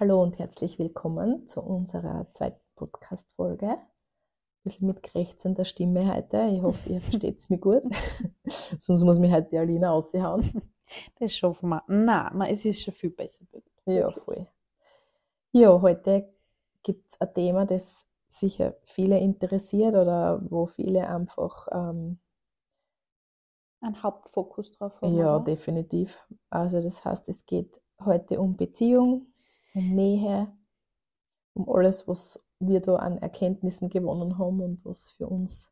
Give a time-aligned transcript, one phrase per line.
[0.00, 3.66] Hallo und herzlich willkommen zu unserer zweiten Podcast-Folge.
[3.66, 3.80] Ein
[4.62, 6.50] bisschen mit krächzender Stimme heute.
[6.52, 7.82] Ich hoffe, ihr versteht es mir gut.
[8.78, 10.62] Sonst muss mich heute die Alina raushauen.
[11.18, 11.82] Das schaffen wir.
[11.88, 13.44] Nein, es ist schon viel besser.
[13.86, 14.46] Ja, voll.
[15.50, 16.32] Ja, heute
[16.84, 22.20] gibt es ein Thema, das sicher viele interessiert oder wo viele einfach ähm,
[23.80, 25.16] einen Hauptfokus drauf haben.
[25.16, 25.44] Ja, oder?
[25.44, 26.24] definitiv.
[26.50, 29.26] Also das heißt, es geht heute um Beziehung,
[29.78, 30.48] um Nähe,
[31.54, 35.70] um alles, was wir da an Erkenntnissen gewonnen haben und was für uns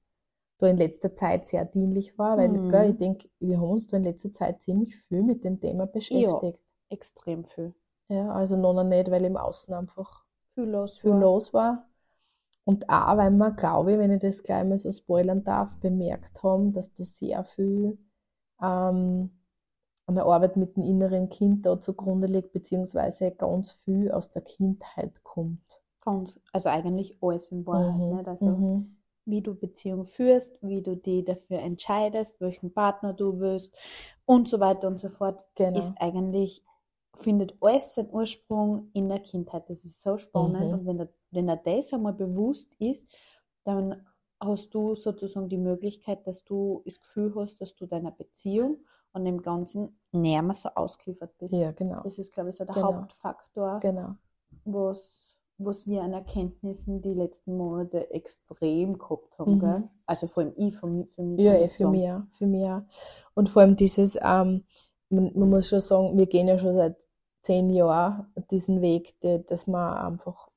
[0.58, 2.68] da in letzter Zeit sehr dienlich war, weil Mhm.
[2.70, 5.86] gell, ich denke, wir haben uns da in letzter Zeit ziemlich viel mit dem Thema
[5.86, 6.58] beschäftigt.
[6.88, 7.74] Extrem viel.
[8.08, 10.98] Ja, also noch nicht, weil im Außen einfach Viel los.
[11.00, 11.20] viel war.
[11.20, 11.86] los war.
[12.64, 16.42] Und auch, weil wir, glaube ich, wenn ich das gleich mal so spoilern darf, bemerkt
[16.42, 17.98] haben, dass da sehr viel
[18.62, 19.30] ähm,
[20.06, 24.42] an der Arbeit mit dem inneren Kind da zugrunde liegt, beziehungsweise ganz viel aus der
[24.42, 25.80] Kindheit kommt.
[26.00, 27.96] Ganz, also eigentlich alles in Wahrheit.
[27.96, 28.28] Mhm, Nicht?
[28.28, 28.96] Also mhm.
[29.24, 33.74] wie du Beziehung führst, wie du die dafür entscheidest, welchen Partner du willst
[34.24, 35.78] und so weiter und so fort, Genau.
[35.78, 36.64] ist eigentlich,
[37.18, 39.68] findet alles seinen Ursprung in der Kindheit.
[39.68, 40.68] Das ist so spannend.
[40.68, 40.72] Mhm.
[40.72, 43.08] Und wenn, der, wenn er das einmal bewusst ist,
[43.64, 44.06] dann
[44.38, 48.78] hast du sozusagen die Möglichkeit, dass du das Gefühl hast, dass du deiner Beziehung
[49.16, 51.54] und dem Ganzen näher mal so ausgeliefert bist.
[51.54, 52.02] Ja, genau.
[52.02, 52.92] Das ist, glaube ich, so der Genau.
[52.94, 54.14] Hauptfaktor, Genau.
[54.64, 59.54] was, was wir an Erkenntnissen die letzten Monate extrem gehabt haben.
[59.54, 59.60] Mhm.
[59.60, 59.82] Gell?
[60.06, 62.82] Also vor allem ich, für mich, für mich Ja, eh, für mich für mich auch.
[63.34, 64.64] Und vor allem dieses, ähm,
[65.08, 66.96] man, man muss schon sagen, wir gehen ja schon seit
[67.42, 70.48] zehn Jahren diesen Weg, de, dass wir einfach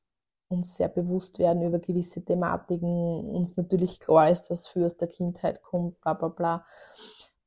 [0.50, 5.08] uns sehr bewusst werden über gewisse Thematiken, uns natürlich klar ist, dass viel aus der
[5.08, 6.66] Kindheit kommt, bla bla bla.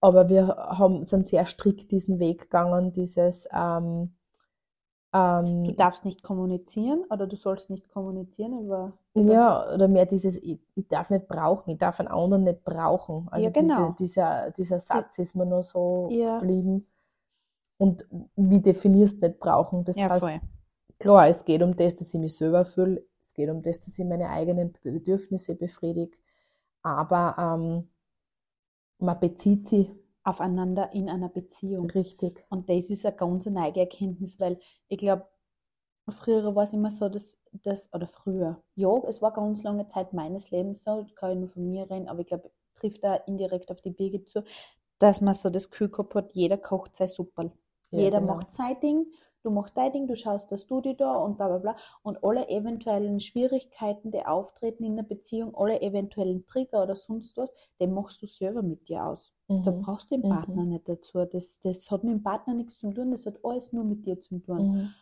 [0.02, 4.12] Aber wir haben, sind sehr strikt diesen Weg gegangen, dieses ähm,
[5.64, 8.92] Du ähm, darfst nicht kommunizieren oder du sollst nicht kommunizieren über.
[9.14, 13.28] Ja, oder mehr dieses, ich, ich darf nicht brauchen, ich darf einen anderen nicht brauchen.
[13.30, 13.88] Also Ja, genau.
[13.88, 16.38] diese, dieser, dieser Satz ist mir nur so Ja.
[16.38, 16.86] geblieben.
[17.78, 19.84] Und wie definierst du nicht brauchen?
[19.84, 20.40] Das Ja, heißt, voll.
[21.00, 23.98] klar, es geht um das, dass ich mich selber fühle, es geht um das, dass
[23.98, 26.16] ich meine eigenen Bedürfnisse befriedige,
[26.82, 27.88] aber ähm,
[28.98, 29.90] man bezieht sie
[30.24, 31.90] Aufeinander in einer Beziehung.
[31.90, 32.44] richtig.
[32.48, 34.58] Und das ist eine ganz neue Erkenntnis, weil
[34.88, 35.26] ich glaube,
[36.10, 40.12] früher war es immer so, dass das, oder früher, ja, es war ganz lange Zeit
[40.12, 43.70] meines Lebens so, kann ich nur von mir reden, aber ich glaube, trifft da indirekt
[43.70, 44.44] auf die Birgit zu,
[44.98, 47.52] dass man so das Gefühl gehabt hat, jeder kocht sein Supperl.
[47.90, 48.36] Ja, Jeder genau.
[48.36, 49.06] macht sein Ding,
[49.42, 51.76] du machst dein Ding, du schaust, dass du die da und bla bla bla.
[52.02, 57.52] Und alle eventuellen Schwierigkeiten, die auftreten in der Beziehung, alle eventuellen Trigger oder sonst was,
[57.80, 59.32] den machst du selber mit dir aus.
[59.48, 59.82] Da Mhm.
[59.82, 60.28] brauchst du den Mhm.
[60.28, 61.24] Partner nicht dazu.
[61.24, 64.18] Das, das hat mit dem Partner nichts zu tun, das hat alles nur mit dir
[64.20, 64.58] zu tun.
[64.72, 64.94] Mhm.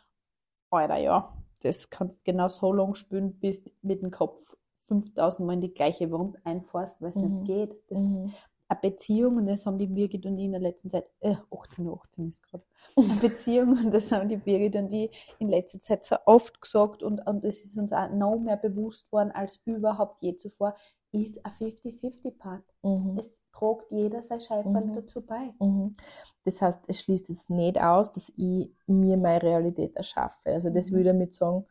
[0.71, 4.55] Alter, ja, das kannst du genau so lange spielen, bis du mit dem Kopf
[4.89, 7.23] 5000 Mal in die gleiche Wand einfahrst, weil es Mhm.
[7.23, 7.75] nicht geht.
[7.89, 8.34] Das, Mhm.
[8.70, 11.88] Eine Beziehung, und das haben die Birgit und ich in der letzten Zeit, äh, 18
[11.88, 12.62] Uhr 18 ist gerade,
[12.97, 15.10] eine Beziehung, und das haben die Birgit und ich
[15.41, 19.10] in letzter Zeit so oft gesagt, und, und es ist uns auch noch mehr bewusst
[19.10, 20.76] worden als überhaupt je zuvor,
[21.12, 22.62] ist ein 50-50-Part.
[22.82, 23.19] Mhm.
[23.19, 24.94] Es tragt jeder sein Scheiferl Mhm.
[24.94, 25.52] dazu bei.
[25.58, 25.97] Mhm.
[26.44, 30.50] Das heißt, es schließt jetzt nicht aus, dass ich mir meine Realität erschaffe.
[30.50, 30.97] Also das Mhm.
[30.97, 31.66] will damit sagen,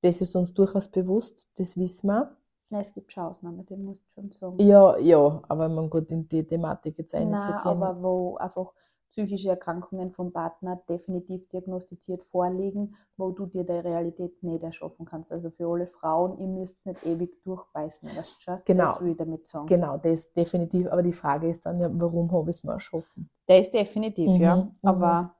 [0.00, 2.34] das ist uns durchaus bewusst, das wissen wir.
[2.72, 4.58] Nein, es gibt schon Ausnahmen, den musst du schon sagen.
[4.66, 7.58] Ja, ja, aber man gut in die Thematik jetzt einzugehen.
[7.58, 8.72] Aber wo einfach
[9.10, 15.30] psychische Erkrankungen vom Partner definitiv diagnostiziert vorliegen, wo du dir die Realität nicht erschaffen kannst.
[15.30, 18.58] Also für alle Frauen, ihr müsst nicht ewig durchbeißen, weißt du schon?
[18.64, 18.84] Genau.
[18.84, 19.66] Das will ich damit sagen.
[19.66, 20.86] Genau, das definitiv.
[20.90, 23.28] Aber die Frage ist dann ja, warum habe ich es mir erschaffen?
[23.48, 24.56] Der ist definitiv, Mhm, ja.
[24.56, 24.70] mhm.
[24.82, 25.34] Aber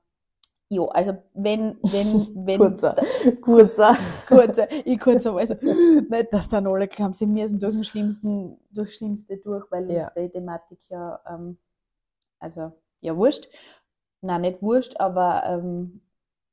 [0.69, 2.95] jo, also wenn, wenn, wenn Kurzer,
[3.41, 3.97] kurzer.
[4.27, 5.57] kurzer, ich kurzerweise,
[6.09, 9.89] nicht, dass dann alle glauben, sie müssen durch den schlimmsten, durch das Schlimmste durch, weil
[9.89, 10.11] uns Ja.
[10.17, 11.57] die Thematik ja, ähm,
[12.39, 12.71] also,
[13.01, 13.49] ja, wurscht.
[14.21, 16.01] Nein, nicht wurscht, aber ähm,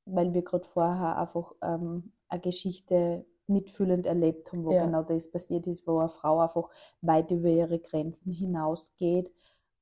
[0.06, 4.86] weil wir gerade vorher einfach ähm, eine Geschichte mitfühlend erlebt haben, wo Ja.
[4.86, 6.68] genau das passiert ist, wo eine Frau einfach
[7.02, 9.32] weit über ihre Grenzen hinausgeht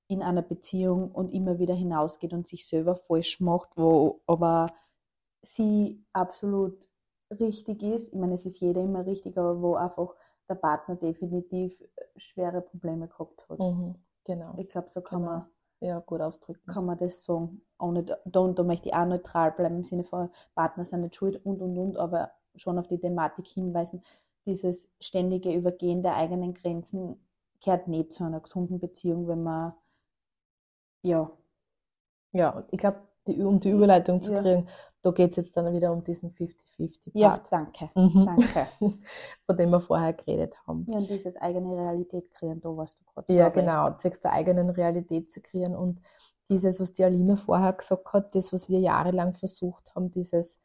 [0.08, 4.69] in einer Beziehung und immer wieder hinausgeht und sich selber falsch macht, wo aber
[5.43, 6.88] sie absolut
[7.31, 8.08] richtig ist.
[8.08, 10.14] Ich meine, es ist jeder immer richtig, aber wo einfach
[10.49, 11.76] der Partner definitiv
[12.16, 13.58] schwere Probleme gehabt hat.
[13.58, 13.94] Mhm,
[14.25, 14.55] genau.
[14.58, 15.31] Ich glaube, so kann Genau.
[15.32, 15.46] man,
[15.81, 16.72] Ja, gut ausdrücken.
[16.72, 17.62] kann man das sagen.
[17.78, 21.14] Ohne, da, und da möchte ich auch neutral bleiben im Sinne von Partner sind nicht
[21.14, 24.02] schuld und und und, aber schon auf die Thematik hinweisen.
[24.46, 27.20] Dieses ständige Übergehen der eigenen Grenzen
[27.62, 29.75] gehört nicht zu einer gesunden Beziehung, wenn man
[31.03, 31.31] ja
[32.33, 34.43] Ja, ich glaube, um die Überleitung zu Ja.
[34.43, 34.69] kriegen,
[35.03, 37.91] da geht es jetzt dann wieder um diesen 50-50-Part, Ja, danke.
[37.95, 38.27] Mhm.
[38.27, 38.67] Danke.
[39.47, 40.87] von dem wir vorher geredet haben.
[40.91, 44.71] Ja, und dieses eigene Realität kreieren, da warst du gerade Ja, genau, zwecks der eigenen
[44.71, 45.77] Realität zu kreieren.
[45.77, 46.00] Und
[46.50, 50.59] dieses, was die Alina vorher gesagt hat, das, was wir jahrelang versucht haben, dieses,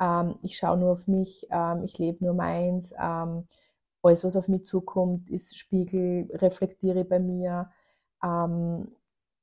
[0.00, 3.46] ähm, ich schaue nur auf mich, ähm, ich lebe nur meins, ähm,
[4.02, 7.70] alles, was auf mich zukommt, ist Spiegel, reflektiere bei mir.
[8.22, 8.88] Ähm,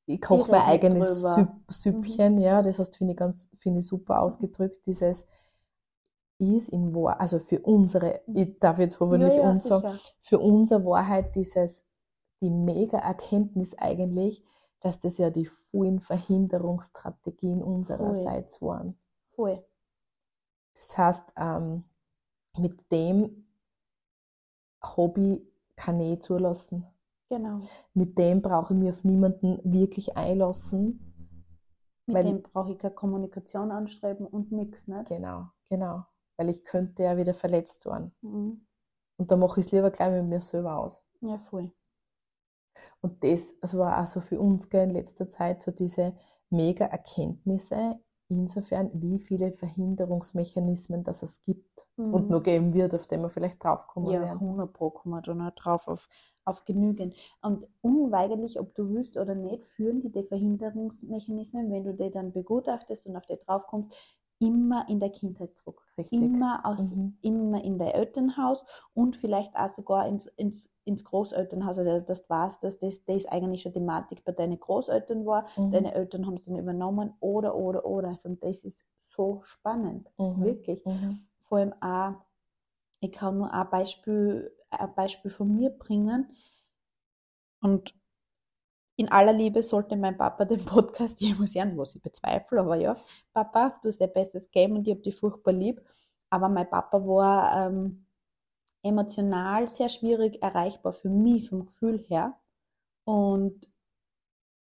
[0.08, 1.22] ich koche mein eigenes.
[1.22, 5.28] Süpp, Süppchen, ja, das hast finde ich ganz, finde ich super ausgedrückt, dieses
[6.40, 10.14] ist in Wahrheit, also für unsere, ich darf jetzt hoffentlich ja, ja, uns sagen, sicher.
[10.22, 11.84] für unsere Wahrheit dieses,
[12.42, 14.44] die mega Erkenntnis eigentlich,
[14.82, 18.98] dass das ja die vielen Verhinderungsstrategien unsererseits waren.
[19.32, 19.64] Voll.
[20.76, 21.84] Das heißt, ähm,
[22.56, 23.48] mit dem
[24.84, 25.42] Hobby
[25.76, 26.86] kann ich zulassen.
[27.30, 27.62] Genau.
[27.94, 31.00] Mit dem brauche ich mich auf niemanden wirklich einlassen.
[32.06, 35.10] Mit dem brauche ich keine Kommunikation anstreben und nichts, nicht?
[35.10, 36.06] Genau, genau.
[36.38, 38.14] Weil ich könnte ja wieder verletzt werden.
[38.22, 38.66] Mhm.
[39.18, 41.02] Und da mache ich es lieber gleich mit mir selber aus.
[41.22, 41.72] Ja, voll.
[43.02, 46.14] Und das, das war auch so für uns gell, in letzter Zeit so diese
[46.50, 52.30] mega Erkenntnisse, insofern, wie viele Verhinderungsmechanismen das es gibt und Mhm.
[52.30, 54.40] noch geben wird, auf den wir vielleicht draufkommen Ja, werden.
[54.40, 56.08] 100 Pro kommen wir da noch drauf auf,
[56.48, 57.16] auf genügend.
[57.42, 62.32] Und unweigerlich, ob du willst oder nicht, führen die, die Verhinderungsmechanismen, wenn du die dann
[62.34, 63.94] begutachtest und auf die draufkommst,
[64.40, 65.82] immer in der Kindheit zurück.
[65.98, 66.20] Richtig.
[66.22, 67.18] Immer, aus, Mhm.
[67.22, 71.78] immer in der Elternhaus und vielleicht auch sogar ins, ins, ins Großelternhaus.
[71.80, 75.48] Also, du weißt, dass das, das eigentlich schon Thematik bei deinen Großeltern war.
[75.58, 75.72] Mhm.
[75.72, 78.10] Deine Eltern haben es dann übernommen oder, oder, oder.
[78.10, 80.10] Also, und das ist so spannend.
[80.18, 80.44] Mhm.
[80.44, 81.28] Wirklich Mhm.
[81.44, 82.14] vor allem auch,
[83.00, 84.52] ich kann nur ein Beispiel,
[84.96, 86.28] Beispiel von mir bringen.
[87.62, 87.94] Und
[88.96, 92.98] in aller Liebe sollte mein Papa den Podcast jemals hören, was ich bezweifle, aber ja,
[93.34, 95.82] Papa, du hast dein Bestes gegeben und ich habe dich furchtbar lieb.
[96.30, 98.06] Aber mein Papa war ähm,
[98.84, 102.38] emotional sehr schwierig erreichbar für mich vom Gefühl her.
[103.06, 103.70] Und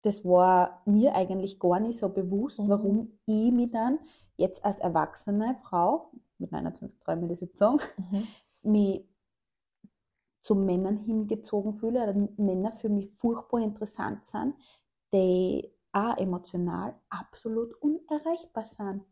[0.03, 2.69] das war mir eigentlich gar nicht so bewusst, Mhm.
[2.69, 3.99] warum ich mich dann
[4.37, 8.27] jetzt als erwachsene Frau, mit 29 traue ich mir das jetzt sagen, Mhm.
[8.61, 9.05] mich
[10.47, 14.55] zu Männern hingezogen fühle oder Männer für mich furchtbar interessant sind,
[15.13, 19.03] die auch emotional absolut unerreichbar sind.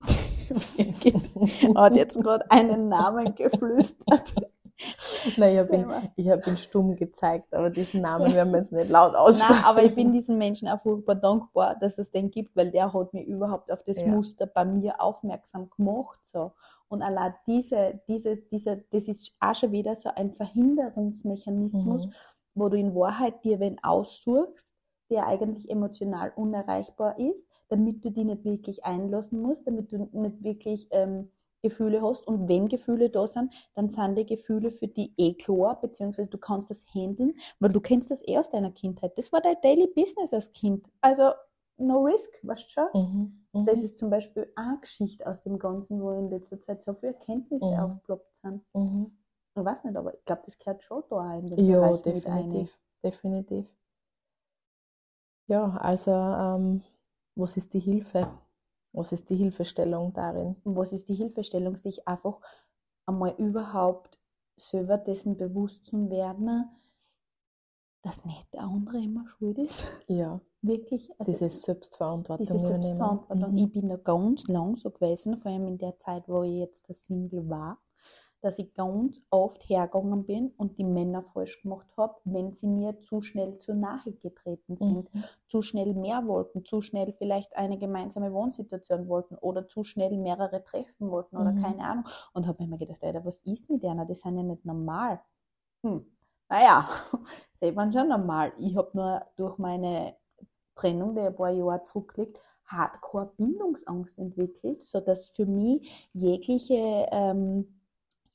[1.74, 4.34] Hat jetzt gerade einen Namen geflüstert.
[5.38, 8.70] Nein, ich habe ihn, ich hab ihn stumm gezeigt, aber diesen Namen werden wir jetzt
[8.70, 9.54] nicht laut aussprechen.
[9.54, 12.92] Nein, aber ich bin diesen Menschen auch furchtbar dankbar, dass es den gibt, weil der
[12.92, 14.08] hat mich überhaupt auf das Ja.
[14.08, 16.20] Muster bei mir aufmerksam gemacht.
[16.24, 16.52] So.
[16.88, 22.12] Und allein diese, dieses, diese, das ist auch schon wieder so ein Verhinderungsmechanismus, Mhm.
[22.54, 24.66] wo du in Wahrheit dir wen aussuchst,
[25.10, 30.42] der eigentlich emotional unerreichbar ist, damit du die nicht wirklich einlassen musst, damit du nicht
[30.42, 31.30] wirklich ähm,
[31.62, 32.26] Gefühle hast.
[32.26, 36.38] Und wenn Gefühle da sind, dann sind die Gefühle für die eh klar, beziehungsweise du
[36.38, 39.16] kannst das handeln, weil du kennst das eh aus deiner Kindheit.
[39.16, 40.88] Das war dein Daily Business als Kind.
[41.00, 41.32] Also
[41.78, 42.88] no risk, weißt du schon?
[42.94, 43.46] Mhm.
[43.54, 43.66] Mhm.
[43.66, 47.14] Das ist zum Beispiel eine Geschichte aus dem Ganzen, wo in letzter Zeit so viele
[47.14, 47.82] Erkenntnisse Mhm.
[47.82, 48.64] aufgeploppt sind.
[48.74, 49.18] Mhm.
[49.56, 52.78] Ich weiß nicht, aber ich glaube, das gehört schon da in den Ja, Bereich definitiv,
[53.04, 53.66] definitiv.
[55.48, 56.82] Ja, also ähm,
[57.34, 58.30] was ist die Hilfe?
[58.92, 60.56] Was ist die Hilfestellung darin?
[60.62, 62.40] Und was ist die Hilfestellung, sich einfach
[63.06, 64.20] einmal überhaupt
[64.56, 66.68] selber dessen bewusst zu werden,
[68.02, 69.86] dass nicht der andere immer schuld ist.
[70.08, 71.08] Ja, Wirklich.
[71.20, 72.66] Also diese Selbstverantwortung diese.
[72.66, 73.52] Selbstverantwortung.
[73.52, 73.58] Mhm.
[73.58, 76.88] Ich bin da ganz lang so gewesen, vor allem in der Zeit, wo ich jetzt
[76.88, 77.78] das Single war,
[78.40, 83.00] dass ich ganz oft hergegangen bin und die Männer falsch gemacht habe, wenn sie mir
[83.00, 85.24] zu schnell zur Nahe getreten sind, Mhm.
[85.48, 90.62] zu schnell mehr wollten, zu schnell vielleicht eine gemeinsame Wohnsituation wollten oder zu schnell mehrere
[90.64, 91.58] treffen wollten oder Mhm.
[91.60, 92.04] keine Ahnung.
[92.32, 94.06] Und habe mir gedacht, Alter, was ist mit einer?
[94.06, 95.20] Das sind ja nicht normal.
[95.84, 96.06] Hm.
[96.50, 96.88] Naja,
[97.60, 98.52] sie waren schon normal.
[98.58, 100.16] Ich habe nur durch meine
[100.78, 107.66] Trennung, die ein paar Jahre zurückliegt, hardcore Bindungsangst entwickelt, sodass für mich jegliche, ähm,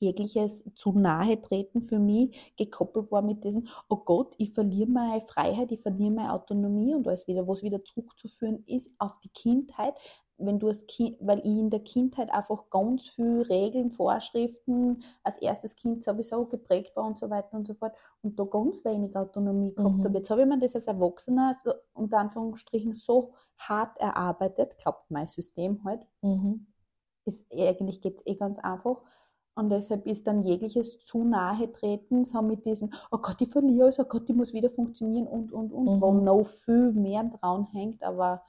[0.00, 5.22] jegliches zu nahe treten für mich gekoppelt war mit diesem, oh Gott, ich verliere meine
[5.22, 9.94] Freiheit, ich verliere meine Autonomie und alles wieder, was wieder zurückzuführen ist auf die Kindheit,
[10.38, 15.38] wenn du als Kind, weil ich in der Kindheit einfach ganz viel Regeln, Vorschriften als
[15.38, 19.14] erstes Kind sowieso geprägt war und so weiter und so fort und da ganz wenig
[19.16, 20.04] Autonomie gehabt Mhm.
[20.04, 20.18] habe.
[20.18, 25.26] Jetzt habe ich mir das als Erwachsener so, unter Anführungsstrichen so hart erarbeitet, glaubt mein
[25.26, 26.66] System halt, Mhm.
[27.24, 29.02] ist, eigentlich geht es eh ganz einfach.
[29.56, 33.86] Und deshalb ist dann jegliches zu nahe treten, so mit diesem, oh Gott, ich verliere
[33.88, 36.24] es, oh Gott, ich muss wieder funktionieren und, und, und, wo Mhm.
[36.24, 38.42] noch viel mehr dran hängt, aber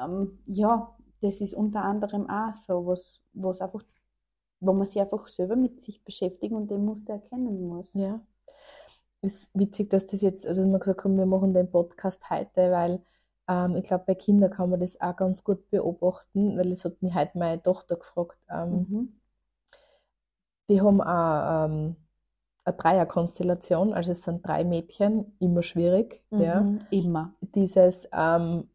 [0.00, 3.82] ähm, ja, das ist unter anderem auch so, was, was einfach,
[4.60, 7.94] wo man sich einfach selber mit sich beschäftigen und den Muster erkennen muss.
[7.94, 8.20] Ja.
[9.20, 12.70] Ist witzig, dass das jetzt, also dass wir gesagt haben, wir machen den Podcast heute,
[12.70, 13.02] weil
[13.48, 17.02] ähm, ich glaube, bei Kindern kann man das auch ganz gut beobachten, weil es hat
[17.02, 18.38] mich heute meine Tochter gefragt.
[18.50, 19.12] Ähm, Mhm.
[20.70, 21.96] Die haben auch ähm,
[22.64, 26.22] eine Dreierkonstellation, also es sind drei Mädchen, immer schwierig.
[26.30, 26.60] Ja.
[26.60, 26.80] Mhm.
[26.90, 27.34] Immer.
[27.40, 28.68] Dieses ähm,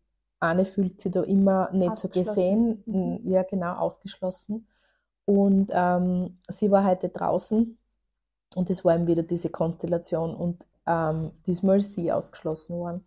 [0.43, 2.83] eine fühlt sich da immer nicht so gesehen.
[2.85, 3.19] Mhm.
[3.23, 4.67] ja genau, ausgeschlossen.
[5.25, 7.77] Und ähm, sie war heute draußen
[8.55, 13.05] und es war eben wieder diese Konstellation und ähm, diesmal ist sie ausgeschlossen worden.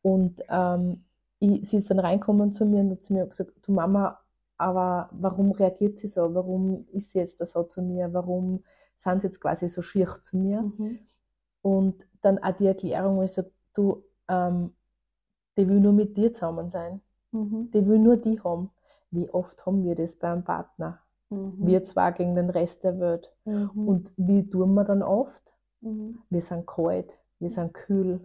[0.00, 1.04] Und ähm,
[1.38, 4.18] ich, sie ist dann reinkommen zu mir und hat zu mir gesagt, du Mama,
[4.56, 6.34] aber warum reagiert sie so?
[6.34, 8.12] Warum ist sie jetzt da so zu mir?
[8.12, 8.64] Warum
[8.96, 10.62] sind sie jetzt quasi so schier zu mir?
[10.62, 10.98] Mhm.
[11.60, 14.72] Und dann auch die Erklärung, wo ich sage, du, ähm,
[15.60, 17.00] die will nur mit dir zusammen sein.
[17.32, 17.70] Mhm.
[17.72, 18.70] Die will nur die haben.
[19.10, 21.00] Wie oft haben wir das beim Partner?
[21.28, 21.54] Mhm.
[21.58, 23.32] Wir zwar gegen den Rest der Welt.
[23.44, 23.88] Mhm.
[23.88, 25.54] Und wie tun wir dann oft?
[25.82, 26.18] Mhm.
[26.30, 28.20] Wir sind kalt, wir sind kühl.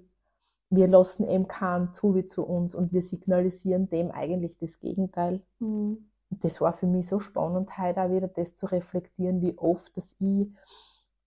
[0.69, 5.41] Wir lassen eben keinen zu wie zu uns und wir signalisieren dem eigentlich das Gegenteil.
[5.59, 6.09] Mhm.
[6.31, 9.95] Und das war für mich so spannend, heute auch wieder das zu reflektieren, wie oft
[9.95, 10.47] dass ich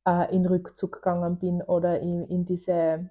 [0.06, 3.10] äh, in Rückzug gegangen bin oder in, in diese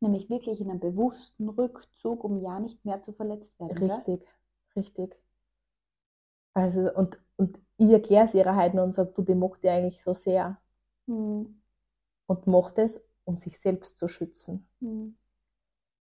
[0.00, 3.90] Nämlich wirklich in einem bewussten Rückzug, um ja nicht mehr zu verletzt werden.
[3.90, 4.26] Richtig,
[4.76, 5.16] richtig.
[6.52, 10.02] Also, und, und ich erkläre es ihrer noch und sage, du, die macht die eigentlich
[10.02, 10.60] so sehr.
[11.06, 11.60] Mhm.
[12.26, 14.68] Und macht es, um sich selbst zu schützen.
[14.80, 15.16] Mhm.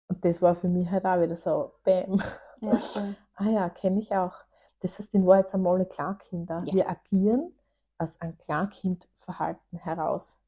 [0.09, 2.21] Und das war für mich halt auch wieder so, bam.
[2.61, 3.15] Ja, voll.
[3.35, 4.35] Ah ja, kenne ich auch.
[4.81, 6.63] Das heißt, in Wahrheit sind wir alle Klarkinder.
[6.67, 6.75] Ja.
[6.75, 7.55] Wir agieren
[7.97, 10.39] aus einem Klarkindverhalten heraus.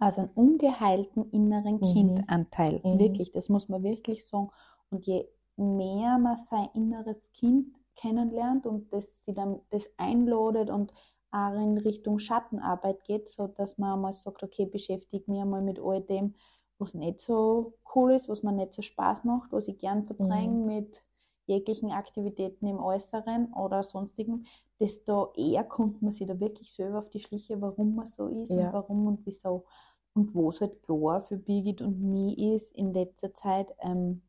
[0.00, 1.92] Also einen ungeheilten inneren Mhm.
[1.92, 2.80] Kindanteil.
[2.84, 2.98] Mhm.
[2.98, 4.50] Wirklich, das muss man wirklich sagen.
[4.90, 10.92] Und je mehr man sein inneres Kind kennenlernt und das sie dann das einladet und
[11.30, 15.78] auch in Richtung Schattenarbeit geht, so dass man einmal sagt, okay, beschäftige mich einmal mit
[15.80, 16.34] all dem,
[16.78, 20.64] was nicht so cool ist, was mir nicht so Spaß macht, was ich gern verdränge
[20.64, 21.02] mit
[21.48, 24.46] jeglichen Aktivitäten im Äußeren oder sonstigen,
[24.80, 28.50] desto eher kommt man sich da wirklich selber auf die Schliche, warum man so ist
[28.50, 28.56] Ja.
[28.56, 29.66] und warum und wieso.
[30.14, 34.22] Und wo es halt klar für Birgit und mich ist in letzter Zeit, ähm,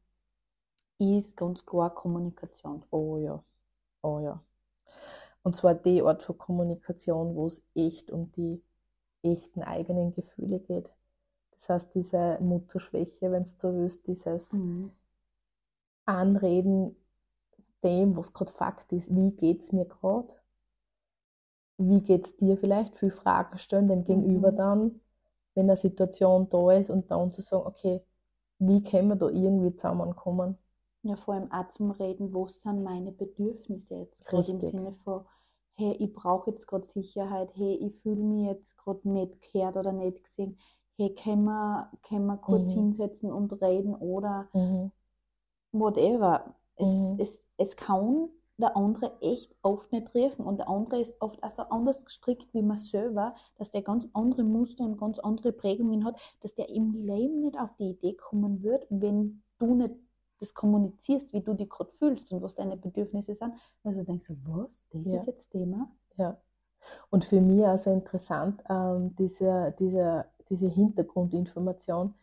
[1.00, 2.86] ist ganz klar Kommunikation.
[2.92, 3.44] Oh ja,
[4.04, 4.44] oh ja.
[5.44, 8.62] Und zwar die Art von Kommunikation, wo es echt um die
[9.24, 10.90] echten eigenen Gefühle geht.
[11.54, 14.92] Das heißt, diese Mutterschwäche, wenn es so willst, dieses Mhm.
[16.06, 16.98] Anreden
[17.84, 19.14] dem, was gerade Fakt ist.
[19.16, 20.34] Wie geht es mir gerade?
[21.80, 22.96] Wie geht es dir vielleicht?
[23.00, 24.52] Viel Fragen stellen dem Gegenüber Mhm.
[24.52, 25.02] dann,
[25.56, 28.02] wenn eine Situation da ist und dann zu sagen, okay,
[28.60, 30.58] wie können wir da irgendwie zusammenkommen?
[31.02, 34.62] Ja, vor allem auch zum Reden, wo sind meine Bedürfnisse jetzt gerade im.
[34.62, 35.26] Sinne von,
[35.76, 39.92] hey, ich brauche jetzt gerade Sicherheit, hey, ich fühle mich jetzt gerade nicht gehört oder
[39.92, 40.58] nicht gesehen,
[40.98, 42.74] hey, können wir, können wir kurz Mhm.
[42.74, 44.92] hinsetzen und reden oder Mhm.
[45.74, 46.54] whatever.
[46.80, 47.20] Es, Mhm.
[47.20, 51.62] es, es kann der andere echt oft nicht riechen und der andere ist oft also
[51.64, 56.20] anders gestrickt wie man selber, dass der ganz andere Muster und ganz andere Prägungen hat,
[56.42, 59.96] dass der im Leben nicht auf die Idee kommen wird, wenn du nicht
[60.40, 63.54] das kommunizierst, wie du dich gerade fühlst und was deine Bedürfnisse sind.
[63.84, 65.14] Also denkst du, was, das Ja.
[65.14, 65.90] ist jetzt Thema?
[66.18, 66.38] Ja.
[67.12, 72.16] Und für mich also interessant, ähm, diese, diese, diese Hintergrundinformation,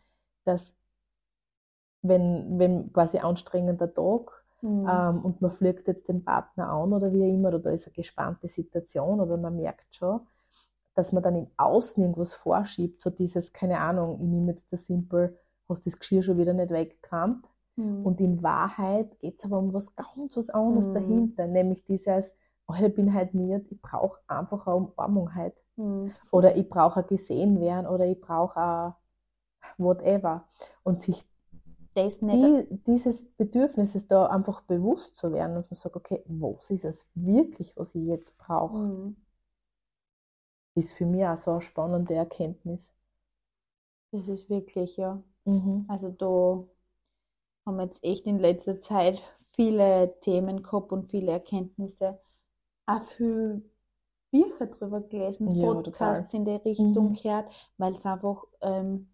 [0.45, 0.75] dass
[2.01, 5.07] wenn, wenn quasi anstrengender Tag Mhm.
[5.11, 7.93] ähm, und man fliegt jetzt den Partner an oder wie immer, oder da ist eine
[7.93, 10.21] gespannte Situation oder man merkt schon,
[10.95, 14.85] dass man dann im Außen irgendwas vorschiebt, so dieses, keine Ahnung, ich nehme jetzt das
[14.87, 15.37] Simpel,
[15.69, 17.47] hast das Geschirr schon wieder nicht weggekramt
[17.77, 18.03] Mhm.
[18.03, 20.91] und in Wahrheit geht es aber um was ganz was anderes Mhm.
[20.91, 22.33] dahinter, nämlich dieses,
[22.67, 25.55] oh, ich bin halt mir, ich brauche einfach eine Umarmung halt.
[25.77, 26.17] Mhm.
[26.31, 28.95] Oder ich brauche ein werden oder ich brauche
[29.77, 30.47] whatever.
[30.83, 31.25] Und sich
[31.97, 36.71] Das nicht, die, dieses Bedürfnisses da einfach bewusst zu werden, dass man sagt, okay, was
[36.71, 39.15] ist es wirklich, was ich jetzt brauche, Mhm.
[40.75, 42.93] ist für mich auch so eine spannende Erkenntnis.
[44.11, 45.23] das ist wirklich, ja.
[45.45, 45.87] Mhm.
[45.87, 46.65] Also da
[47.65, 52.19] haben wir jetzt echt in letzter Zeit viele Themen gehabt und viele Erkenntnisse.
[52.87, 53.63] Auch viel
[54.31, 57.15] Bücher drüber gelesen, Ja, Podcasts in die Richtung Mhm.
[57.15, 59.09] gehört, weil es einfach ähm,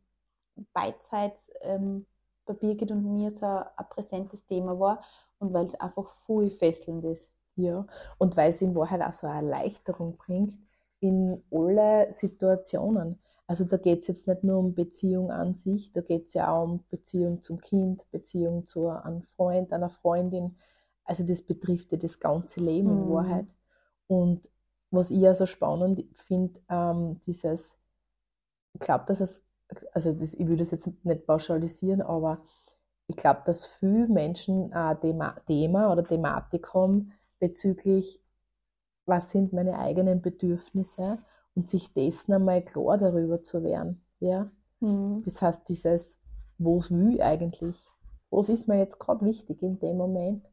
[0.74, 2.06] beidseits ähm,
[2.46, 5.02] bei Birgit und mir so ein, ein präsentes Thema war
[5.40, 7.30] und weil es einfach viel fesselnd ist.
[7.56, 7.86] Ja,
[8.18, 10.58] und weil es in Wahrheit auch so eine Erleichterung bringt
[11.00, 13.20] in alle Situationen.
[13.46, 16.52] Also da geht es jetzt nicht nur um Beziehung an sich, da geht es ja
[16.52, 20.56] auch um Beziehung zum Kind, Beziehung zu einem Freund, einer Freundin,
[21.04, 23.10] also das betrifft ja das ganze Leben in Mhm.
[23.10, 23.54] Wahrheit.
[24.08, 24.50] Und
[24.92, 27.78] was ich ja so spannend finde, ähm, dieses,
[28.74, 29.44] ich glaube, dass es,
[29.94, 32.42] also das, ich würde das jetzt nicht pauschalisieren, aber
[33.08, 38.22] ich glaube, dass viele Menschen ein Thema, Thema oder Thematik haben bezüglich,
[39.06, 41.18] was sind meine eigenen Bedürfnisse
[41.56, 44.04] und sich dessen einmal klar darüber zu werden.
[44.20, 44.50] Ja?
[44.80, 45.24] Mhm.
[45.26, 46.18] Das heißt, dieses,
[46.58, 47.76] was will ich eigentlich?
[48.30, 50.46] Was ist mir jetzt gerade wichtig in dem Moment?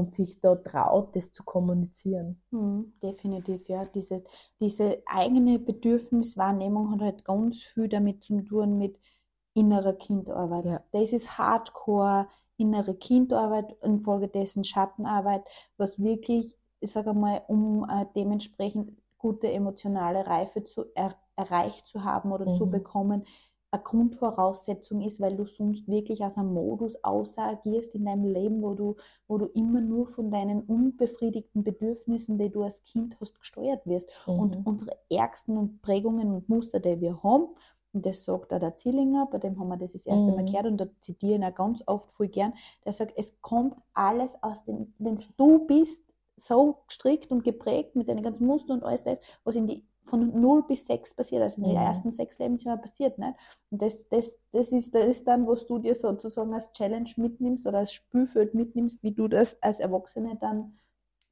[0.00, 2.40] Und sich da traut, das zu kommunizieren.
[2.52, 3.84] Mhm, definitiv, ja.
[3.84, 4.24] Diese,
[4.60, 8.98] diese eigene Bedürfniswahrnehmung hat halt ganz viel damit zu tun mit
[9.54, 10.64] innerer Kindarbeit.
[10.64, 10.84] Ja.
[10.92, 15.44] Das ist Hardcore, innere Kindarbeit, infolgedessen Schattenarbeit,
[15.76, 22.04] was wirklich, ich sage mal, um äh, dementsprechend gute emotionale Reife zu er, erreicht zu
[22.04, 22.70] haben oder zu Mhm.
[22.70, 23.24] bekommen,
[23.72, 28.74] eine Grundvoraussetzung ist, weil du sonst wirklich aus einem Modus außeragierst in deinem Leben, wo
[28.74, 28.96] du,
[29.28, 34.10] wo du immer nur von deinen unbefriedigten Bedürfnissen, die du als Kind hast, gesteuert wirst.
[34.34, 34.64] Und Mhm.
[34.64, 37.48] unsere ärgsten und Prägungen und Muster, die wir haben,
[37.92, 40.44] und das sagt auch der Zillinger, bei dem haben wir das das erste Mal Mhm.
[40.44, 43.76] gehört und da zitiere ich ihn auch ganz oft voll gern, der sagt, es kommt
[43.94, 48.84] alles aus dem, wenn du bist so gestrickt und geprägt mit deinen ganzen Mustern und
[48.84, 51.76] alles das, was in die von 0 bis 6 passiert, also in den Mhm.
[51.76, 53.34] ersten sechs Lebensjahren passiert, nicht?
[53.70, 57.66] Und das, das, das, ist, das ist dann, was du dir sozusagen als Challenge mitnimmst
[57.66, 60.78] oder als Spielfeld mitnimmst, wie du das als Erwachsene dann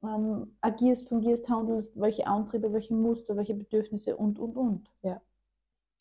[0.03, 4.89] ähm, agierst, fungierst, handelst, welche Antriebe, welche Muster, welche Bedürfnisse und, und, und.
[5.03, 5.21] Ja.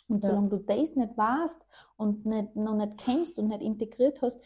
[0.09, 0.29] Und Ja.
[0.29, 1.61] solange du das nicht weißt
[1.97, 4.41] und nicht, noch nicht kennst und nicht integriert hast,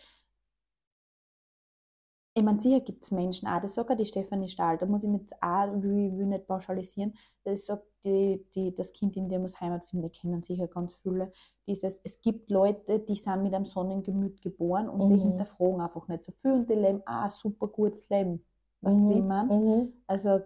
[2.35, 5.03] ich meine, sicher gibt es Menschen auch, das sagt auch die Stefanie Stahl, da muss
[5.03, 9.39] ich mit auch, will, will nicht pauschalisieren, das sagt, die, die, das Kind in dir
[9.39, 11.31] muss Heimat finden, die kennen sicher ganz viele.
[11.69, 15.19] Dieses, es gibt Leute, die sind mit einem Sonnengemüt geboren und die Mhm.
[15.19, 18.45] hinterfragen einfach nicht so viel und die leben auch ein super gutes Leben.
[18.83, 19.53] Weißt du, wie ich meine?
[19.53, 19.93] Mhm.
[20.07, 20.41] Also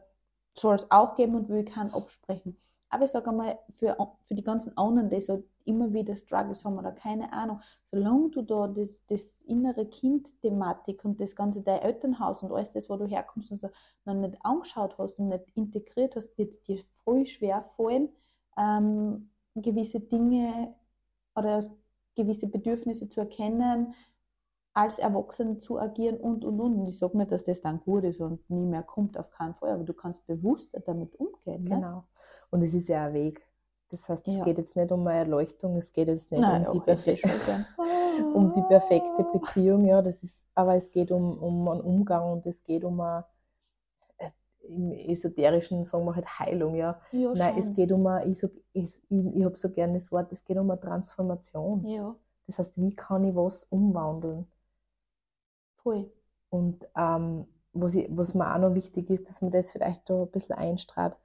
[0.59, 2.61] soll es auch geben und will keinen absprechen.
[2.97, 6.79] Aber ich sage einmal, für, für die ganzen anderen, die so immer wieder Struggles haben
[6.79, 12.43] oder keine Ahnung, solange du da das, das innere Kind-Thematik und das ganze dein Elternhaus
[12.43, 13.69] und alles das, wo du herkommst und so,
[14.07, 18.09] noch nicht angeschaut hast und nicht integriert hast, wird es dir voll schwer fallen,
[18.57, 20.75] ähm, gewisse Dinge
[21.35, 21.63] oder
[22.15, 23.95] gewisse Bedürfnisse zu erkennen,
[24.73, 26.81] als Erwachsene zu agieren und und und.
[26.81, 29.55] Und ich sage nicht, dass das dann gut ist und nie mehr kommt, auf keinen
[29.55, 31.65] Fall, aber du kannst bewusster damit umgehen.
[31.65, 32.03] Ne?
[32.57, 33.43] Und es ist ja ein Weg.
[33.91, 34.45] Das heißt, es Ja.
[34.45, 37.11] geht jetzt nicht um eine Erleuchtung, es geht jetzt nicht Nein, um, die auch hätte
[37.11, 37.67] ich perfe- schon gern.
[38.35, 42.47] um die perfekte Beziehung, ja, das ist, aber es geht um, um einen Umgang und
[42.47, 43.25] es geht um eine,
[44.19, 44.31] äh,
[44.69, 47.01] im Esoterischen sagen wir halt Heilung, ja.
[47.11, 47.59] Ja, Nein, schon.
[47.59, 50.45] es geht um eine, ich, sag- ich, ich, ich habe so gerne das Wort, es
[50.45, 51.89] geht um eine Transformation.
[51.93, 52.17] Ja,
[52.49, 54.47] Das heißt, wie kann ich was umwandeln?
[55.83, 56.11] voll.
[56.51, 60.23] Und ähm, was, ich, was mir auch noch wichtig ist, dass man das vielleicht da
[60.23, 61.17] ein bisschen einstrahlt.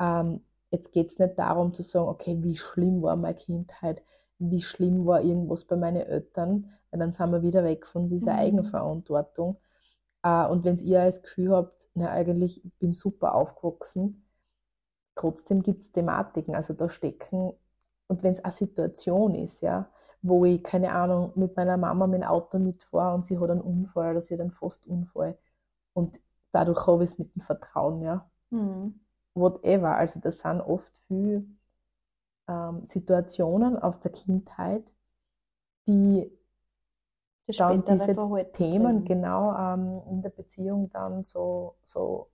[0.00, 0.40] Ähm,
[0.70, 4.02] jetzt geht es nicht darum zu sagen, okay, wie schlimm war meine Kindheit,
[4.38, 8.34] wie schlimm war irgendwas bei meinen Eltern, weil dann sind wir wieder weg von dieser
[8.34, 8.36] Mhm.
[8.36, 9.58] Eigenverantwortung.
[10.24, 14.24] Äh, und wenn ihr das Gefühl habt, na eigentlich, ich bin super aufgewachsen,
[15.14, 17.52] trotzdem gibt es Thematiken, also da stecken,
[18.08, 19.88] und wenn es eine Situation ist, ja,
[20.22, 23.60] wo ich, keine Ahnung, mit meiner Mama mit dem Auto mitfahre und sie hat einen
[23.60, 25.38] Unfall oder sie hat einen Fastunfall
[25.94, 26.20] und
[26.52, 29.00] dadurch habe ich es mit dem Vertrauen, ja, Mhm.
[29.34, 29.96] Whatever.
[29.96, 31.44] Also das sind oft viele
[32.48, 34.84] ähm, Situationen aus der Kindheit,
[35.86, 36.30] die
[37.46, 38.16] Das dann diese
[38.52, 39.04] Themen prägen.
[39.04, 42.30] genau ähm, in der Beziehung dann so, so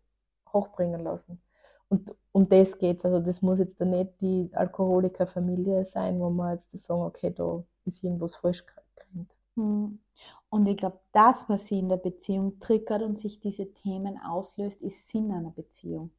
[0.52, 1.40] hochbringen lassen.
[1.88, 6.52] Und um das geht Also das muss jetzt dann nicht die Alkoholikerfamilie sein, wo man
[6.54, 9.34] jetzt sagen, okay, da ist irgendwas falsch gekriegt.
[9.56, 10.00] Mhm.
[10.50, 14.80] Und ich glaube, das, was sie in der Beziehung triggert und sich diese Themen auslöst,
[14.82, 16.10] ist Sinn einer Beziehung.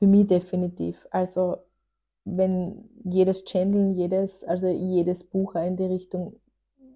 [0.00, 1.06] Für mich definitiv.
[1.10, 1.58] Also
[2.24, 6.40] wenn jedes Chandeln, jedes, also jedes Buch in die Richtung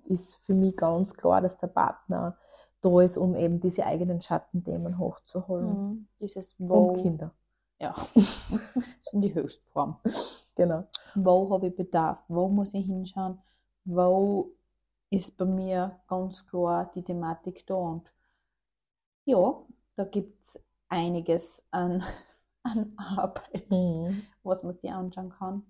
[0.07, 2.37] ist für mich ganz klar, dass der Partner
[2.81, 5.69] da ist, um eben diese eigenen Schattenthemen hochzuholen.
[5.69, 6.09] Mhm.
[6.21, 7.33] Dieses Und Wo, Kinder.
[7.81, 8.27] ja, das
[9.01, 9.99] ist die Höchstform.
[10.55, 10.85] Genau.
[11.15, 12.23] Wo habe ich Bedarf?
[12.29, 13.39] Wo muss ich hinschauen?
[13.85, 14.53] Wo
[15.11, 17.75] ist bei mir ganz klar die Thematik da?
[17.75, 18.13] Und
[19.25, 19.63] ja,
[19.97, 22.03] da gibt es einiges an,
[22.65, 24.27] an Arbeit, Mhm.
[24.43, 25.65] was man sich anschauen kann.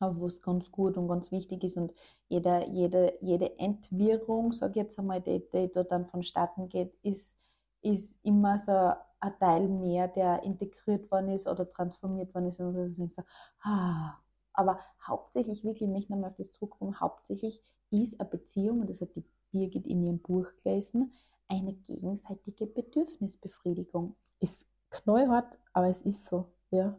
[0.00, 1.92] Aber was ganz gut und ganz wichtig ist und
[2.28, 7.36] jede, jede, jede Entwirrung, sage ich jetzt einmal, die, die da dann vonstatten geht, ist,
[7.82, 8.72] ist immer so
[9.20, 13.22] ein Teil mehr, der integriert worden ist oder transformiert worden ist und das ist so,
[13.62, 14.16] ah.
[14.54, 19.00] Aber hauptsächlich, wirklich, ich möchte nochmal auf das zurückkommen, hauptsächlich ist eine Beziehung, und das
[19.00, 21.12] hat die Birgit in ihrem Buch gelesen,
[21.48, 24.16] eine gegenseitige Bedürfnisbefriedigung.
[24.40, 26.46] Ist knallhart, aber es ist so.
[26.70, 26.98] Ja,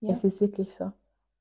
[0.00, 0.12] Ja.
[0.12, 0.92] es ist wirklich so.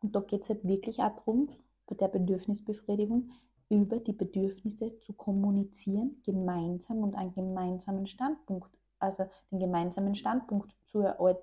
[0.02, 1.50] Und da geht es halt wirklich auch darum,
[1.88, 3.32] bei der Bedürfnisbefriedigung
[3.70, 11.00] über die Bedürfnisse zu kommunizieren, gemeinsam und einen gemeinsamen Standpunkt, also den gemeinsamen Standpunkt zu
[11.00, 11.42] erörtern,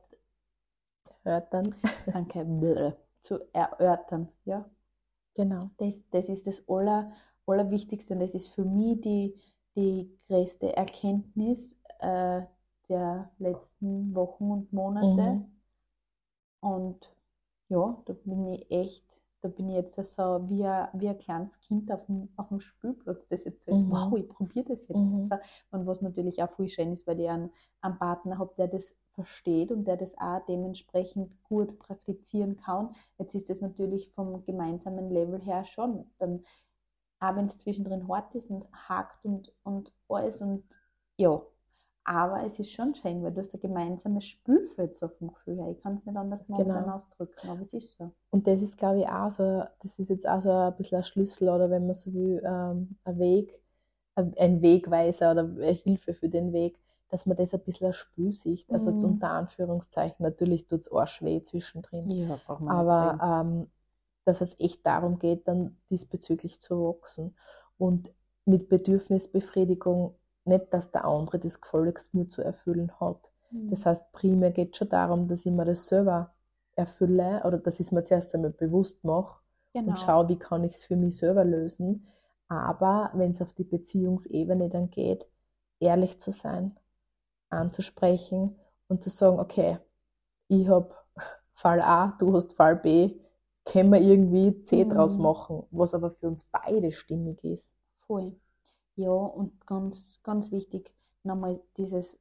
[2.12, 2.44] danke,
[3.22, 4.28] zu erörtern.
[4.44, 4.68] Ja,
[5.34, 5.70] Genau.
[5.78, 7.12] das, das ist das Aller,
[7.46, 9.34] Allerwichtigste und das ist für mich die,
[9.76, 12.42] die größte Erkenntnis äh,
[12.88, 15.06] der letzten Wochen und Monate.
[15.06, 15.46] Mhm.
[16.60, 17.10] Und
[17.68, 21.58] ja, da bin ich echt, da bin ich jetzt so wie ein, wie ein kleines
[21.60, 23.90] Kind auf dem, auf dem Spielplatz, das jetzt so ist, Mhm.
[23.90, 24.96] wow, ich probiere das jetzt.
[24.96, 25.30] Mhm.
[25.70, 28.94] Und was natürlich auch voll schön ist, weil ich einen, einen Partner habe, der das
[29.12, 32.94] versteht und der das auch dementsprechend gut praktizieren kann.
[33.18, 36.44] Jetzt ist das natürlich vom gemeinsamen Level her schon, dann
[37.20, 40.64] auch wenn es zwischendrin hart ist und hakt und, und alles und
[41.16, 41.42] ja,
[42.08, 45.70] aber es ist schon schön, weil du hast ein gemeinsames Spielfeld so vom Gefühl her.
[45.70, 46.90] Ich kann es nicht anders momentan Genau.
[46.90, 48.12] ausdrücken, aber es ist so.
[48.30, 51.04] Und das ist, glaube ich, auch so, das ist jetzt auch so ein bisschen ein
[51.04, 53.60] Schlüssel oder wenn man so will, ähm, ein Weg,
[54.16, 56.78] ein Wegweiser oder Hilfe für den Weg,
[57.10, 57.92] dass man das ein bisschen
[58.32, 58.72] sieht.
[58.72, 58.96] Also Mhm.
[59.02, 62.14] unter Anführungszeichen, natürlich tut es auch weh zwischendrin.
[62.14, 63.70] Ja, aber ähm,
[64.24, 67.36] dass es echt darum geht, dann diesbezüglich zu wachsen.
[67.78, 68.12] Und
[68.44, 70.14] mit Bedürfnisbefriedigung
[70.48, 73.30] nicht, dass der andere das gefälligst nur zu erfüllen hat.
[73.50, 73.72] nicht.
[73.72, 76.34] Das heißt, primär geht es schon darum, dass ich mir das selber
[76.76, 79.40] erfülle oder dass ich es mir zuerst einmal bewusst mache
[79.72, 79.90] genau.
[79.90, 82.08] und schaue, wie kann ich es für mich selber lösen.
[82.48, 85.26] Aber wenn es auf die Beziehungsebene dann geht,
[85.80, 86.76] ehrlich zu sein,
[87.50, 88.56] anzusprechen
[88.88, 89.78] und zu sagen, okay,
[90.48, 90.94] ich habe
[91.54, 93.20] Fall A, du hast Fall B,
[93.64, 94.90] können wir irgendwie C Mhm.
[94.90, 97.74] draus machen, was aber für uns beide stimmig ist.
[98.06, 98.34] Voll.
[98.98, 102.18] Ja, und ganz, ganz wichtig, nochmal dieses,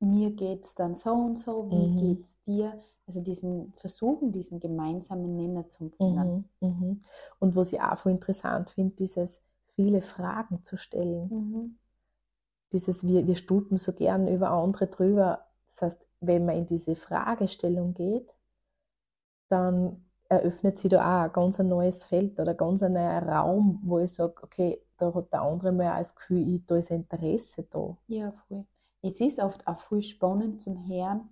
[0.00, 1.98] mir geht es dann so und so, wie Mhm.
[1.98, 2.80] geht's dir?
[3.06, 6.28] Also diesen Versuchen, diesen gemeinsamen Nenner zu bringen.
[6.28, 7.00] Mhm, mhm.
[7.40, 9.42] Und was ich auch voll interessant finde, dieses
[9.76, 11.28] viele Fragen zu stellen.
[11.30, 11.78] Mhm.
[12.72, 15.46] Dieses, wir, wir stulpen so gern über andere drüber.
[15.68, 18.28] Das heißt, wenn man in diese Fragestellung geht,
[19.48, 23.98] dann eröffnet sich da auch ein ganz neues Feld oder ganz ein neuer Raum, wo
[23.98, 27.64] ich sage, okay, da hat der andere mal auch das Gefühl, ich, da ist Interesse
[27.70, 27.96] da.
[28.08, 28.64] Ja, voll.
[29.02, 31.28] Es ist oft auch voll spannend zum Hören,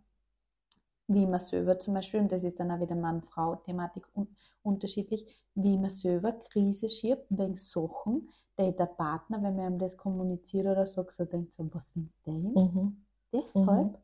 [1.06, 4.28] wie man selber zum Beispiel, und das ist dann auch wieder Mann-Frau-Thematik un
[4.62, 8.28] unterschiedlich, wie man selber Krise schiebt wegen Sachen,
[8.58, 12.08] die der Partner, wenn man ihm das kommuniziert oder sagt, so denkt so, was will
[12.26, 12.34] der?
[12.34, 13.04] Mhm.
[13.32, 13.98] Deshalb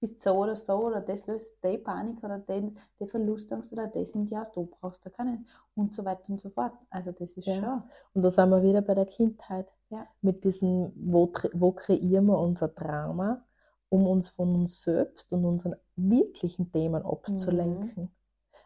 [0.00, 4.10] bist so oder so oder das löst die Panik oder die, die Verlustangst oder das
[4.10, 6.72] sind ja, du brauchst da keine und so weiter und so fort.
[6.90, 7.54] Also das ist Ja.
[7.54, 7.82] schon.
[8.14, 9.72] Und da sind wir wieder bei der Kindheit.
[9.90, 10.06] Ja.
[10.22, 13.44] Mit diesem, wo, wo kreieren wir unser Drama,
[13.88, 18.10] um uns von uns selbst und unseren wirklichen Themen abzulenken.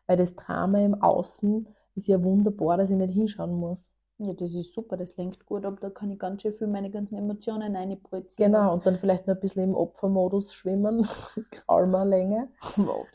[0.06, 3.82] Weil das Drama im Außen ist ja wunderbar, dass ich nicht hinschauen muss.
[4.18, 6.90] Ja, das ist super, das lenkt gut ab, da kann ich ganz schön viel meine
[6.90, 8.52] ganzen Emotionen reinprojizieren.
[8.52, 11.06] Genau, und dann vielleicht noch ein bisschen im Opfermodus schwimmen,
[11.50, 12.48] Graulmer Länge.
[12.76, 13.06] Wow,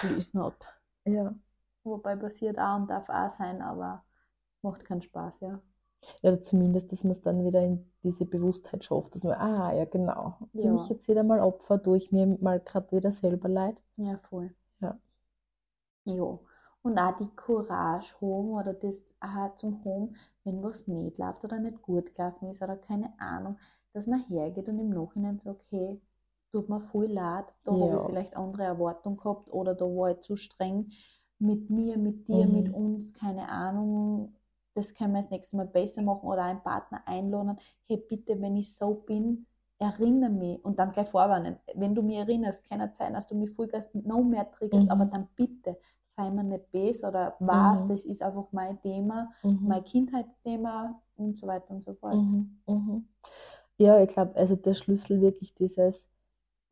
[0.00, 0.54] please not.
[1.06, 1.34] Ja.
[1.82, 4.04] Wobei passiert auch und darf auch sein, aber
[4.62, 5.62] macht keinen Spaß, ja.
[6.22, 9.84] ja, zumindest, dass man es dann wieder in diese Bewusstheit schafft, dass man, ah, ja,
[9.84, 10.76] genau, bin Ja.
[10.76, 13.80] ich jetzt wieder mal Opfer, tue ich mir mal gerade wieder selber leid.
[13.96, 14.54] Ja, voll.
[14.80, 14.98] Ja.
[16.04, 16.38] Ja.
[16.84, 21.58] Und auch die Courage haben oder das auch zum haben, wenn was nicht läuft oder
[21.58, 23.56] nicht gut gelaufen ist oder keine Ahnung,
[23.94, 25.98] dass man hergeht und im Nachhinein sagt, okay,
[26.52, 27.96] tut mir voll leid, da habe Ja.
[27.96, 30.90] ich vielleicht andere Erwartungen gehabt oder da war ich zu streng
[31.38, 32.46] mit mir, mit dir, Mhm.
[32.46, 34.34] mit uns, keine Ahnung,
[34.74, 38.56] das können wir das nächste Mal besser machen oder einen Partner einladen, hey bitte, wenn
[38.56, 39.46] ich so bin,
[39.78, 41.56] erinnere mich und dann gleich vorwarnen.
[41.74, 44.90] Wenn du mich erinnerst, kann es sein, dass du mich vollgas noch mehr triggerst, Mhm.
[44.90, 45.78] aber dann bitte
[46.16, 47.88] sei mir nicht böse oder was, Mhm.
[47.88, 49.66] das ist einfach mein Thema, Mhm.
[49.66, 52.20] mein Kindheitsthema und so weiter und so fort.
[52.20, 53.08] Mhm, mhm.
[53.78, 56.08] Ja, ich glaube, also der Schlüssel wirklich dieses,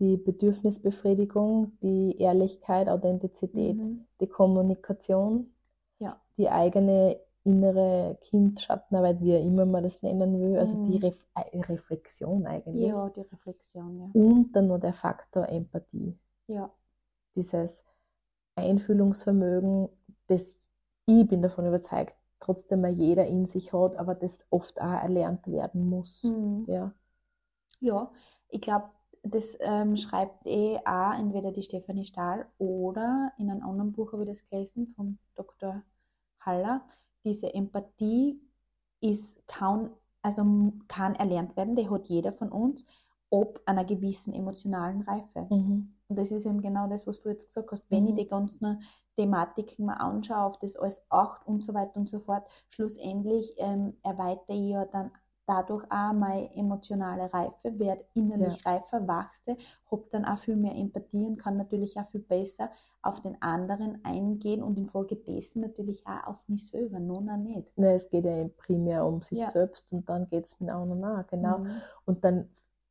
[0.01, 4.05] die Bedürfnisbefriedigung, die Ehrlichkeit, Authentizität, Mhm.
[4.21, 5.55] die Kommunikation,
[5.99, 6.21] Ja.
[6.39, 10.99] die eigene innere Kindschattenarbeit, wie auch immer man das nennen will, also die Mhm.
[10.99, 12.95] Ref äh, Reflexion eigentlich.
[12.95, 14.11] Ja, die Reflexion, ja.
[14.15, 16.71] Und dann noch der Faktor Empathie, Ja,
[17.37, 17.85] dieses
[18.55, 19.89] Einfühlungsvermögen,
[20.27, 20.55] das
[21.07, 25.47] ich bin davon überzeugt, trotzdem mal jeder in sich hat, aber das oft auch erlernt
[25.47, 26.25] werden muss.
[26.25, 26.65] Mhm.
[26.69, 26.93] Ja.
[27.81, 28.11] ja.
[28.49, 28.91] ich glaube,
[29.23, 34.23] das ähm, schreibt eh auch entweder die Stefanie Stahl oder in einem anderen Buch habe
[34.25, 35.83] ich das gelesen vom Dr.
[36.41, 36.83] Haller.
[37.25, 38.41] Diese Empathie
[39.01, 39.91] ist kaum,
[40.23, 42.85] also kann erlernt werden, die hat jeder von uns.
[43.31, 45.47] ob einer gewissen emotionalen Reife.
[45.49, 45.95] Mhm.
[46.13, 47.91] Und das ist eben genau das, was du jetzt gesagt hast.
[47.91, 48.09] Wenn Mhm.
[48.11, 48.83] ich die ganzen
[49.17, 53.95] Thematiken mal anschaue, auf das alles acht und so weiter und so fort, schlussendlich ähm,
[54.03, 55.11] erweitere ich ja dann
[55.47, 59.57] dadurch auch meine emotionale Reife, werde innerlich reifer, wachse,
[59.91, 62.71] habe dann auch viel mehr Empathie und kann natürlich auch viel besser
[63.03, 67.77] auf den anderen eingehen und infolgedessen natürlich auch auf mich selber, noch nicht.
[67.77, 69.47] Ne, es geht ja primär um sich Ja.
[69.51, 71.59] selbst und dann geht es mit anderen auch, genau.
[71.59, 71.83] Mhm.
[72.05, 72.49] Und dann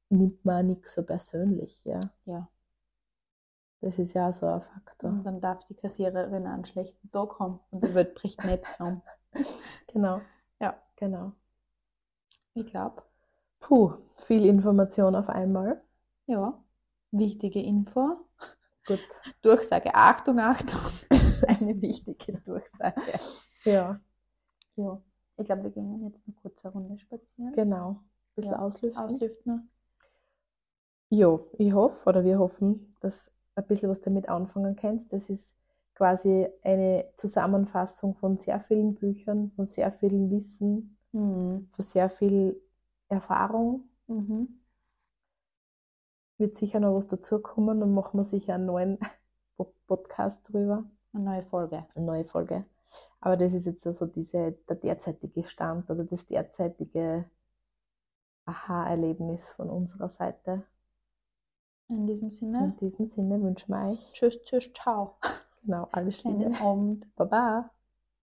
[0.09, 1.99] nimmt man auch nichts so persönlich, ja.
[2.25, 2.47] Ja.
[3.81, 5.09] Das ist ja auch so ein Faktor.
[5.09, 9.01] Und dann darf die Kassiererin einen schlechten Tag haben und die Welt bricht nicht zusammen.
[9.87, 10.21] Genau.
[10.59, 10.81] Ja.
[10.95, 11.33] Genau.
[12.53, 13.03] Ich glaube,
[13.59, 15.81] Puh, viel Information auf einmal.
[16.27, 16.61] ja,
[17.11, 18.25] wichtige Info.
[18.85, 18.99] Gut.
[19.41, 20.79] Durchsage, Achtung, Achtung.
[21.47, 23.01] Eine wichtige Durchsage.
[23.65, 23.99] Ja,
[24.75, 25.01] Ja,
[25.37, 27.53] ich glaube, wir gehen jetzt eine kurze Runde spazieren.
[27.53, 27.89] genau.
[27.91, 29.01] Ein bisschen Ja, auslüften.
[29.01, 29.69] Auslüften.
[31.09, 35.11] Jo, ich hoffe oder wir hoffen, dass ein bisschen was damit anfangen kannst.
[35.13, 35.55] Das ist
[35.95, 41.67] quasi eine Zusammenfassung von sehr vielen Büchern, von sehr viel Wissen, Mhm.
[41.71, 42.61] von sehr viel
[43.09, 43.89] Erfahrung.
[44.07, 44.59] Mhm.
[46.37, 48.97] Wird sicher noch was dazukommen und machen wir sicher einen neuen
[49.57, 51.85] Po- Podcast drüber, Eine neue Folge.
[51.95, 52.65] eine neue Folge.
[53.19, 57.29] Aber das ist jetzt also diese, der derzeitige Stand oder das derzeitige
[58.45, 60.63] Aha-Erlebnis von unserer Seite.
[61.91, 65.17] In diesem Sinne, In diesem Sinne wünschen wir euch tschüss, tschüss, ciao.
[65.61, 66.43] genau alles Liebe.
[66.43, 67.15] Schönen Abend.
[67.17, 67.69] Baba.